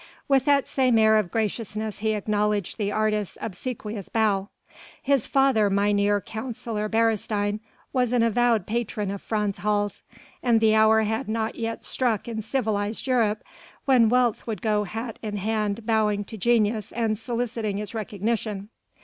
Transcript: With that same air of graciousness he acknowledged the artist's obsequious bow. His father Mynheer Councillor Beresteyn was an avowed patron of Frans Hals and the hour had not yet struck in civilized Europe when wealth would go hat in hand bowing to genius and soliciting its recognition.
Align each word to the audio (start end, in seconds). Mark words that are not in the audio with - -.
With 0.27 0.45
that 0.45 0.67
same 0.67 0.97
air 0.97 1.19
of 1.19 1.29
graciousness 1.29 1.99
he 1.99 2.13
acknowledged 2.13 2.79
the 2.79 2.91
artist's 2.91 3.37
obsequious 3.39 4.09
bow. 4.09 4.49
His 4.99 5.27
father 5.27 5.69
Mynheer 5.69 6.19
Councillor 6.21 6.89
Beresteyn 6.89 7.59
was 7.93 8.11
an 8.11 8.23
avowed 8.23 8.65
patron 8.65 9.11
of 9.11 9.21
Frans 9.21 9.59
Hals 9.59 10.01
and 10.41 10.59
the 10.59 10.73
hour 10.73 11.03
had 11.03 11.29
not 11.29 11.53
yet 11.53 11.83
struck 11.83 12.27
in 12.27 12.41
civilized 12.41 13.05
Europe 13.05 13.43
when 13.85 14.09
wealth 14.09 14.47
would 14.47 14.63
go 14.63 14.85
hat 14.85 15.19
in 15.21 15.37
hand 15.37 15.85
bowing 15.85 16.23
to 16.23 16.35
genius 16.35 16.91
and 16.91 17.15
soliciting 17.19 17.77
its 17.77 17.93
recognition. 17.93 18.69